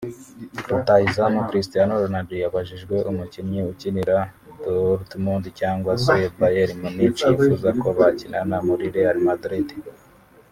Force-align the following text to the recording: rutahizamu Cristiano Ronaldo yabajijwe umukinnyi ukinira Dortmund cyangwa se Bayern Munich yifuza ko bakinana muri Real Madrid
rutahizamu 0.71 1.39
Cristiano 1.49 1.93
Ronaldo 2.03 2.35
yabajijwe 2.43 2.95
umukinnyi 3.11 3.59
ukinira 3.71 4.17
Dortmund 4.63 5.45
cyangwa 5.59 5.91
se 6.05 6.15
Bayern 6.39 6.75
Munich 6.83 7.21
yifuza 7.27 7.69
ko 7.81 7.87
bakinana 7.97 8.55
muri 8.67 8.85
Real 8.95 9.17
Madrid 9.27 9.67